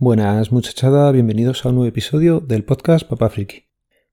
[0.00, 3.64] Buenas muchachada, bienvenidos a un nuevo episodio del podcast Papá Friki.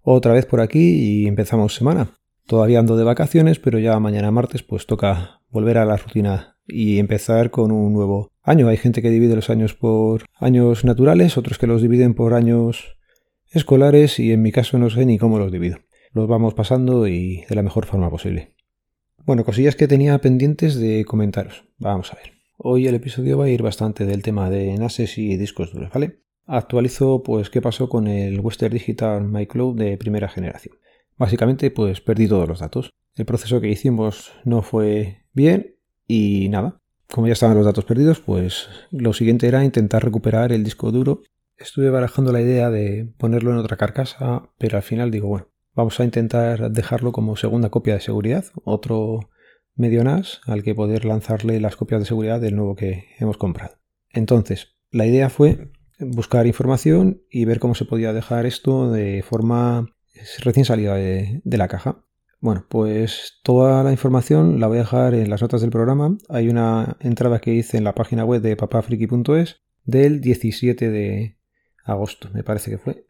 [0.00, 2.16] Otra vez por aquí y empezamos semana.
[2.46, 6.98] Todavía ando de vacaciones, pero ya mañana martes pues toca volver a la rutina y
[6.98, 8.68] empezar con un nuevo año.
[8.68, 12.96] Hay gente que divide los años por años naturales, otros que los dividen por años
[13.50, 15.80] escolares y en mi caso no sé ni cómo los divido.
[16.12, 18.54] Los vamos pasando y de la mejor forma posible.
[19.26, 21.66] Bueno, cosillas que tenía pendientes de comentaros.
[21.76, 22.32] Vamos a ver.
[22.56, 26.20] Hoy el episodio va a ir bastante del tema de NASes y discos duros, ¿vale?
[26.46, 30.76] Actualizo pues qué pasó con el Western Digital MyCloud de primera generación.
[31.16, 32.90] Básicamente pues perdí todos los datos.
[33.16, 36.78] El proceso que hicimos no fue bien y nada.
[37.10, 41.22] Como ya estaban los datos perdidos, pues lo siguiente era intentar recuperar el disco duro.
[41.56, 45.98] Estuve barajando la idea de ponerlo en otra carcasa, pero al final digo, bueno, vamos
[45.98, 49.28] a intentar dejarlo como segunda copia de seguridad, otro
[49.76, 53.76] medio NAS al que poder lanzarle las copias de seguridad del nuevo que hemos comprado.
[54.10, 59.88] Entonces, la idea fue buscar información y ver cómo se podía dejar esto de forma
[60.40, 62.04] recién salida de, la caja.
[62.40, 66.16] Bueno, pues toda la información la voy a dejar en las notas del programa.
[66.28, 71.38] Hay una entrada que hice en la página web de papafriki.es del 17 de
[71.84, 73.06] agosto, me parece que fue.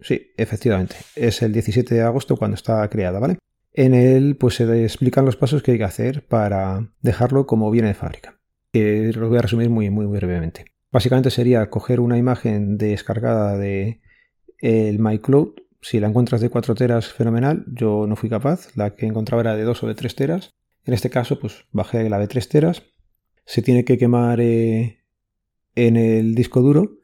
[0.00, 3.38] Sí, efectivamente, es el 17 de agosto cuando está creada, ¿vale?
[3.76, 7.88] En él pues se explican los pasos que hay que hacer para dejarlo como viene
[7.88, 8.40] de fábrica.
[8.72, 10.64] Que los voy a resumir muy, muy, brevemente.
[10.90, 14.00] Básicamente sería coger una imagen descargada de
[14.60, 15.56] el MyCloud.
[15.82, 17.66] Si la encuentras de 4 teras, fenomenal.
[17.68, 18.74] Yo no fui capaz.
[18.76, 20.54] La que encontraba era de 2 o de 3 teras.
[20.86, 22.82] En este caso, pues bajé la de 3 teras.
[23.44, 25.04] Se tiene que quemar eh,
[25.74, 27.00] en el disco duro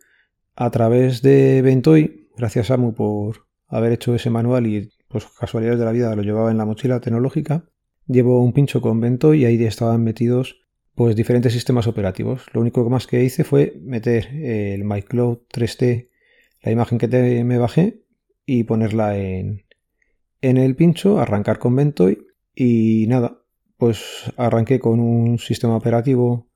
[0.57, 2.31] a través de Ventoy.
[2.35, 6.51] Gracias Samu por haber hecho ese manual y pues casualidades de la vida lo llevaba
[6.51, 7.65] en la mochila tecnológica.
[8.07, 10.61] Llevo un pincho con Vento y ahí estaban metidos
[10.95, 12.47] pues diferentes sistemas operativos.
[12.53, 16.09] Lo único más que hice fue meter el MyCloud 3T,
[16.63, 18.03] la imagen que me bajé,
[18.45, 19.65] y ponerla en,
[20.41, 23.43] en el pincho, arrancar con Ventoy y nada,
[23.77, 26.51] pues arranqué con un sistema operativo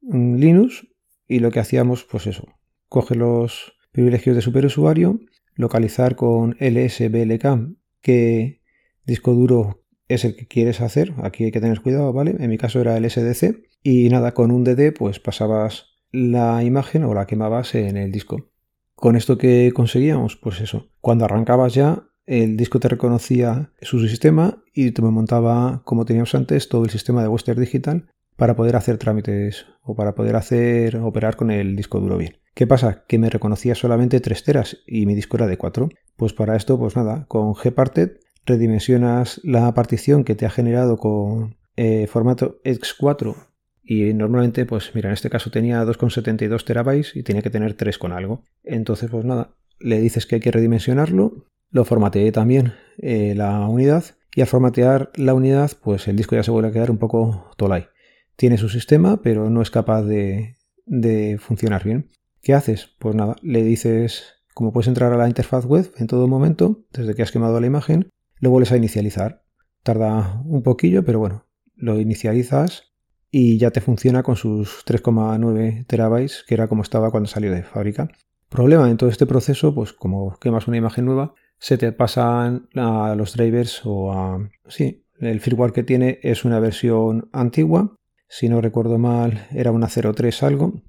[0.00, 0.86] Linux
[1.26, 2.46] y lo que hacíamos, pues eso,
[2.88, 5.20] coge los privilegios de superusuario,
[5.54, 7.76] localizar con LSBLK
[8.08, 8.62] qué
[9.04, 11.12] disco duro es el que quieres hacer.
[11.22, 12.36] Aquí hay que tener cuidado, ¿vale?
[12.38, 13.60] En mi caso era el SDC.
[13.82, 18.48] Y nada, con un DD pues pasabas la imagen o la quemabas en el disco.
[18.94, 24.62] Con esto que conseguíamos, pues eso, cuando arrancabas ya, el disco te reconocía su sistema
[24.72, 28.96] y te montaba, como teníamos antes, todo el sistema de Western Digital para poder hacer
[28.96, 32.38] trámites o para poder hacer operar con el disco duro bien.
[32.54, 33.04] ¿Qué pasa?
[33.06, 35.90] Que me reconocía solamente 3 teras y mi disco era de 4.
[36.18, 41.56] Pues para esto, pues nada, con Gparted redimensionas la partición que te ha generado con
[41.76, 43.36] eh, formato X4
[43.84, 47.98] y normalmente, pues mira, en este caso tenía 2,72 terabytes y tenía que tener 3
[47.98, 48.42] con algo.
[48.64, 54.04] Entonces, pues nada, le dices que hay que redimensionarlo, lo formateé también eh, la unidad
[54.34, 57.52] y al formatear la unidad, pues el disco ya se vuelve a quedar un poco
[57.56, 57.86] tolai.
[58.34, 62.10] Tiene su sistema, pero no es capaz de, de funcionar bien.
[62.42, 62.90] ¿Qué haces?
[62.98, 67.14] Pues nada, le dices, como puedes entrar a la interfaz web en todo momento, desde
[67.14, 68.10] que has quemado la imagen,
[68.40, 69.44] lo vuelves a inicializar.
[69.84, 71.46] Tarda un poquillo, pero bueno,
[71.76, 72.92] lo inicializas
[73.30, 77.62] y ya te funciona con sus 3,9 terabytes, que era como estaba cuando salió de
[77.62, 78.10] fábrica.
[78.48, 83.14] Problema en todo este proceso, pues como quemas una imagen nueva, se te pasan a
[83.14, 84.50] los drivers o a...
[84.66, 87.94] Sí, el firmware que tiene es una versión antigua.
[88.28, 90.82] Si no recuerdo mal, era una 03 algo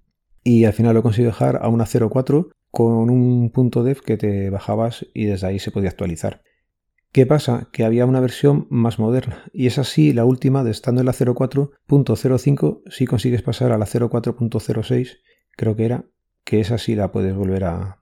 [0.44, 4.50] y al final lo consigo dejar a una 0.4 con un punto dev que te
[4.50, 6.42] bajabas y desde ahí se podía actualizar.
[7.12, 7.70] ¿Qué pasa?
[7.72, 11.14] Que había una versión más moderna y es así la última de estando en la
[11.14, 15.18] 04.05 si consigues pasar a la 04.06
[15.56, 16.06] creo que era
[16.44, 17.98] que esa sí la puedes volver a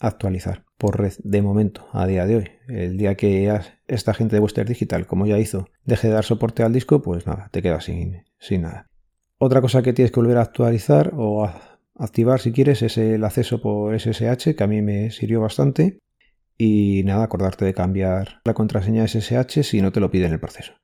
[0.00, 2.50] actualizar por red de momento a día de hoy.
[2.68, 3.52] El día que
[3.88, 7.26] esta gente de Western Digital como ya hizo deje de dar soporte al disco pues
[7.26, 8.86] nada te quedas sin, sin nada.
[9.38, 11.71] Otra cosa que tienes que volver a actualizar o a
[12.02, 15.98] activar si quieres es el acceso por SSH, que a mí me sirvió bastante.
[16.58, 20.40] Y nada, acordarte de cambiar la contraseña SSH si no te lo pide en el
[20.40, 20.74] proceso.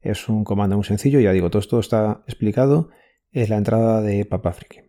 [0.00, 2.90] Es un comando muy sencillo, ya digo, todo esto está explicado.
[3.32, 4.80] Es la entrada de PapaFriki.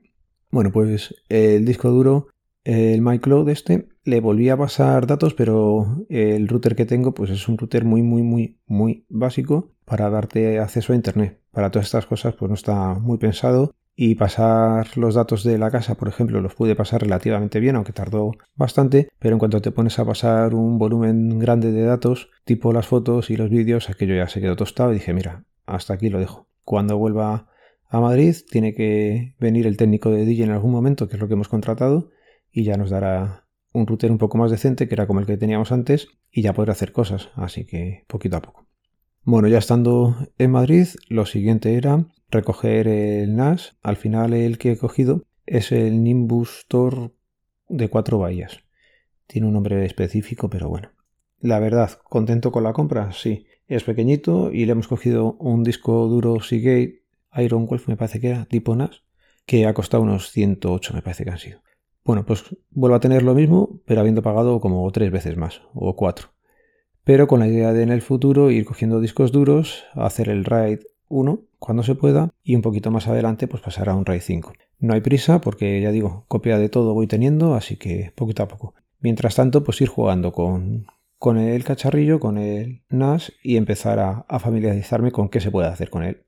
[0.51, 2.28] Bueno, pues el disco duro,
[2.63, 7.48] el MyCloud este, le volví a pasar datos, pero el router que tengo pues es
[7.48, 11.42] un router muy, muy, muy, muy básico para darte acceso a Internet.
[11.51, 15.72] Para todas estas cosas pues no está muy pensado y pasar los datos de la
[15.72, 19.72] casa, por ejemplo, los pude pasar relativamente bien, aunque tardó bastante, pero en cuanto te
[19.72, 24.16] pones a pasar un volumen grande de datos, tipo las fotos y los vídeos, aquello
[24.16, 26.48] ya se quedó tostado y dije, mira, hasta aquí lo dejo.
[26.64, 27.50] Cuando vuelva
[27.90, 31.28] a Madrid, tiene que venir el técnico de DJ en algún momento, que es lo
[31.28, 32.12] que hemos contratado,
[32.52, 35.38] y ya nos dará un router un poco más decente, que era como el que
[35.38, 38.68] teníamos antes, y ya podrá hacer cosas, así que poquito a poco.
[39.30, 43.76] Bueno, ya estando en Madrid, lo siguiente era recoger el NAS.
[43.84, 47.14] Al final el que he cogido es el Nimbus Tor
[47.68, 48.60] de cuatro bahías.
[49.28, 50.92] Tiene un nombre específico, pero bueno.
[51.42, 53.48] La verdad, contento con la compra, sí.
[53.68, 57.04] Es pequeñito y le hemos cogido un disco duro Seagate
[57.36, 59.04] Iron Wolf, me parece que era, tipo NAS,
[59.46, 61.60] que ha costado unos 108, me parece que han sido.
[62.06, 65.98] Bueno, pues vuelvo a tener lo mismo, pero habiendo pagado como tres veces más, o
[65.98, 66.30] cuatro
[67.07, 70.80] pero con la idea de en el futuro ir cogiendo discos duros, hacer el RAID
[71.07, 74.51] 1 cuando se pueda y un poquito más adelante pues pasar a un RAID 5.
[74.80, 78.50] No hay prisa porque ya digo, copia de todo voy teniendo, así que poquito a
[78.50, 78.74] poco.
[79.00, 80.88] Mientras tanto, pues ir jugando con,
[81.18, 85.89] con el cacharrillo, con el NAS y empezar a, familiarizarme con qué se puede hacer
[85.89, 86.25] con él.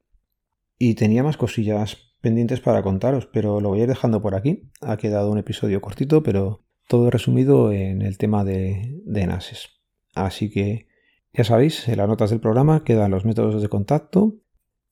[0.78, 4.72] Y tenía más cosillas pendientes para contaros, pero lo voy a ir dejando por aquí.
[4.80, 9.79] Ha quedado un episodio cortito, pero todo resumido en el tema de, de NASes.
[10.26, 10.88] Así que
[11.34, 14.36] ya sabéis, en las notas del programa quedan los métodos de contacto.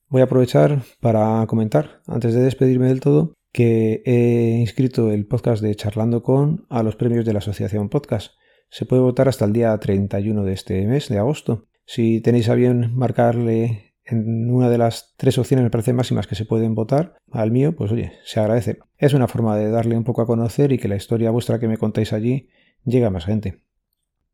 [0.09, 5.62] Voy a aprovechar para comentar, antes de despedirme del todo, que he inscrito el podcast
[5.62, 8.33] de Charlando con a los premios de la Asociación Podcast.
[8.69, 11.68] Se puede votar hasta el día 31 de este mes, de agosto.
[11.85, 16.35] Si tenéis a bien marcarle en una de las tres opciones, me parece máximas que
[16.35, 18.80] se pueden votar, al mío, pues oye, se agradece.
[18.97, 21.68] Es una forma de darle un poco a conocer y que la historia vuestra que
[21.68, 22.50] me contáis allí
[22.85, 23.66] llegue a más gente.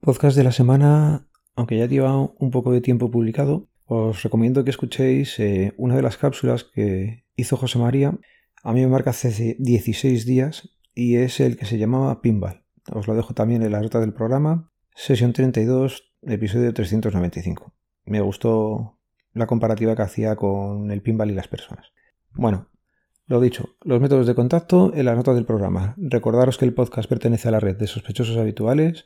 [0.03, 4.69] Podcast de la semana, aunque ya lleva un poco de tiempo publicado, os recomiendo que
[4.69, 8.13] escuchéis eh, una de las cápsulas que hizo José María.
[8.63, 12.65] A mí me marca hace 16 días y es el que se llamaba Pinball.
[12.91, 14.69] Os lo dejo también en la nota del programa.
[14.94, 17.73] Sesión 32, episodio 395.
[18.03, 19.00] Me gustó
[19.31, 21.94] la comparativa que hacía con el pinball y las personas.
[22.33, 22.67] Bueno,
[23.25, 25.95] lo dicho, los métodos de contacto en la nota del programa.
[25.95, 29.05] Recordaros que el podcast pertenece a la red de sospechosos habituales